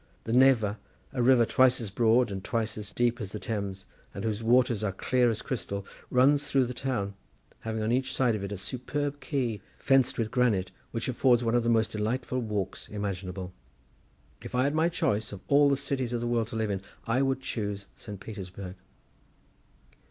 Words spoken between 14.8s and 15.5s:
choice of